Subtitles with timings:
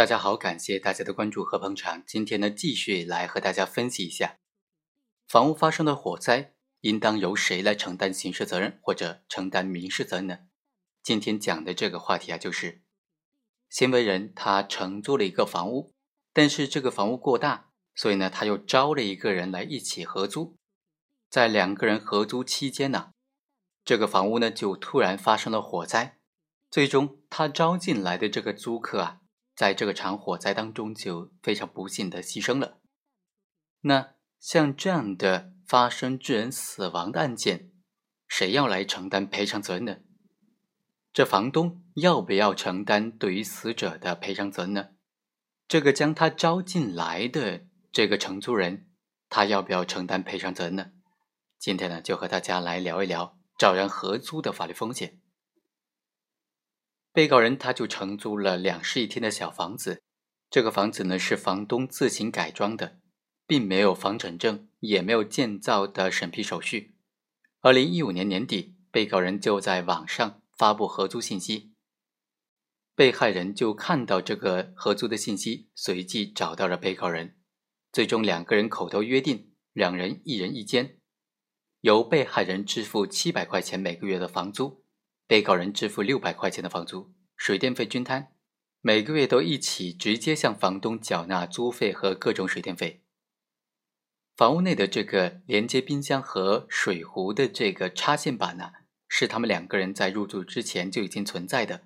[0.00, 2.02] 大家好，感谢大家的关注和捧场。
[2.06, 4.38] 今天呢，继续来和大家分析一下，
[5.28, 10.38] 房屋发生的火灾，应当由谁来承担刑事责任或者承担民事责任呢？
[11.02, 12.80] 今天讲的这个话题啊，就是
[13.68, 15.92] 行为人他承租了一个房屋，
[16.32, 20.56] 但是这个房屋过大，所以呢，他又招了一个人来一起合租。
[21.28, 23.10] 在两个人合租期间呢，
[23.84, 26.16] 这个房屋呢就突然发生了火灾，
[26.70, 29.19] 最终他招进来的这个租客啊。
[29.60, 32.78] 在这个场火灾当中，就非常不幸的牺牲了。
[33.82, 37.70] 那像这样的发生致人死亡的案件，
[38.26, 39.98] 谁要来承担赔偿责任呢？
[41.12, 44.88] 这房东要不要承担对于死者的赔偿责任呢？
[45.68, 48.88] 这个将他招进来的这个承租人，
[49.28, 50.92] 他要不要承担赔偿责任呢？
[51.58, 55.20] 今天呢，就和大家来聊一聊找人合租的法律风险。
[57.12, 60.02] 被告人他就承租了两室一厅的小房子，
[60.48, 63.00] 这个房子呢是房东自行改装的，
[63.46, 66.94] 并没有房产证，也没有建造的审批手续。
[67.60, 71.72] 二零一五年年底，被告人就在网上发布合租信息，
[72.94, 77.36] 被害人就看到这个合租的信息，随即找到了被告人，
[77.92, 80.98] 最终两个人口头约定，两人一人一间，
[81.80, 84.84] 由被害人支付七百块钱每个月的房租。
[85.30, 88.32] 被告人支付六百块钱的房租，水电费均摊，
[88.80, 93.04] 每个月都一起直接向房东缴纳租费和各种水电费。
[94.34, 98.72] 房屋内的这个连接冰箱和水壶的这个插线板呢，
[99.06, 101.82] 是他们两个人在入住之前就已经存在的。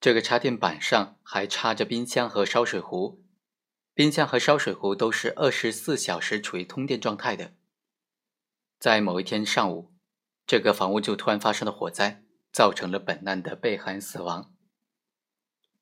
[0.00, 3.22] 这个插电板上还插着冰箱和烧水壶，
[3.92, 7.52] 冰箱和烧水壶都是二十四小时处于通电状态的。
[8.80, 9.91] 在某一天上午。
[10.46, 14.52] 这个房屋就突然发生了火灾，造成了本案的被害人死亡。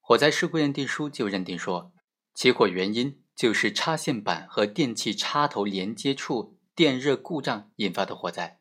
[0.00, 1.92] 火灾事故认定书就认定说，
[2.34, 8.58] 起火原因就是插线板和电器插头连接处电热故障引发的火灾。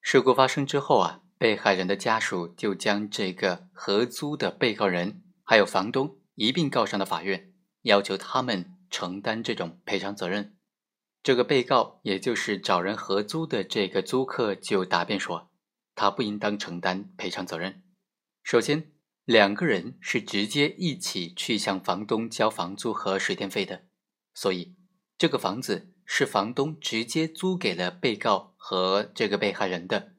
[0.00, 7.52] 事故发生之后啊，被害人的家属就将这个合租的被告人还有房东一并告上了法院，
[7.82, 10.56] 要求他们承担这种赔偿责任。
[11.22, 15.50] 这个被告，也就是找人合租的这个租客，就答辩说，
[15.94, 17.84] 他不应当承担赔偿责任。
[18.42, 18.90] 首先，
[19.24, 23.84] 两个人是直接一起去向房东交房租和水电费的，
[24.34, 24.74] 所以
[25.16, 30.14] 这个房子是房东直接租给了被告和这个被害人的。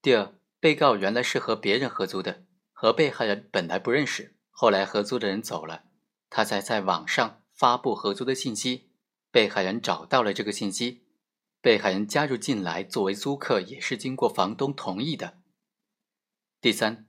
[0.00, 5.84] 第二，被告原来是和别人合租的，和被害人本来不认识，后来合租的人走了，
[6.30, 8.88] 他才在网上发布合租的信息。
[9.32, 11.06] 被害人找到了这个信息，
[11.62, 15.38] 被害人加入进来作为租客也是经过房东同意的。
[16.60, 17.08] 第三，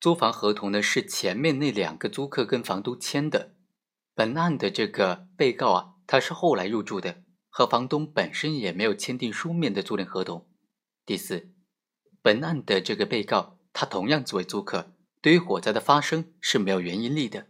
[0.00, 3.56] 租房合同呢是前面那两个租客跟房东签的，
[4.14, 10.48] 本案的这个被告啊他是后来入住的，和房东本身也没有签订书面的租赁合同。
[11.04, 11.50] 第四，
[12.22, 17.48] 本案的这个被告他同样作为租客，对于火灾的发生是没有原因力的。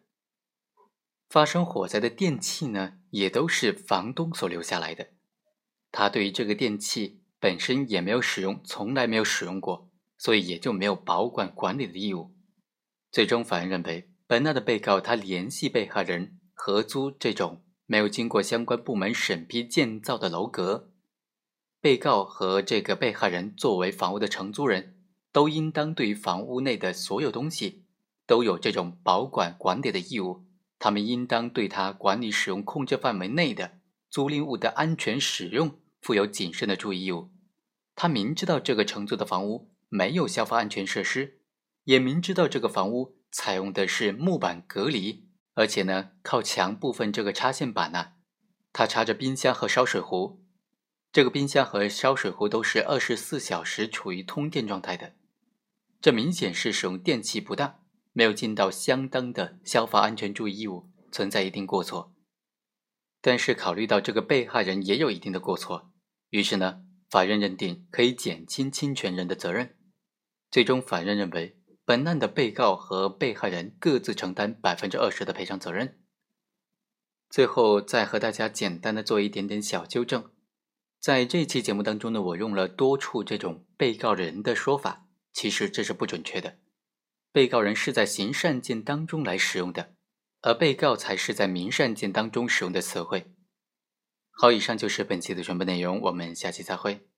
[1.30, 5.10] 发生火灾的电器呢，也都是房东所留下来的。
[5.92, 9.88] 他对于这个电器本身也没有使用，从来没有使用过，
[10.18, 12.34] 所以也就没有保管管理的义务。
[13.12, 20.90] 最终，法院认为，本案的被告他联系被害人合租这种没有经过相关部门审批建造的楼阁，
[21.80, 24.96] 被告和这个被害人作为房屋的承租人，
[25.30, 27.84] 都应当对于房屋内的所有东西
[28.26, 30.44] 都有这种保管管理的义务。
[30.80, 37.30] 他们应当对他管理使用控制范围内的租赁物的安全使用负有谨慎的注意义务。
[37.94, 41.40] 他明知道这个承租的房屋没有消防安全设施，
[41.84, 48.12] 也明知道这个房屋采用的是木板隔离，而且呢，靠墙部分这个插线板呢，
[48.72, 50.42] 它插着冰箱和烧水壶，
[51.12, 55.12] 这个冰箱和烧水壶都是二十四小时处于通电状态的，
[56.00, 57.82] 这明显是使用电器不当。
[58.12, 62.14] 没有尽到相当的消防安全注意义务，存在一定过错。
[63.20, 65.92] 但是考虑到这个被害人也有一定的过错，
[66.30, 69.76] 于是呢，法院认定可以减轻侵权人的责任。
[70.50, 76.00] 最终，法院认为本案的被告和被害人各自承担百分之二十的赔偿责任。
[77.28, 80.32] 最后，再和大家简单的做一点点小纠正，
[80.98, 86.58] 在这期节目当中呢，我用了多处这种被告人的说法，其实这是不准确的。
[87.32, 89.94] 被告人是在刑事案件当中来使用的，
[90.40, 93.32] 而被告才是在民事案件当中使用的词汇。
[94.30, 97.09] 好，以上就是本期的全部内容，我们下期再会。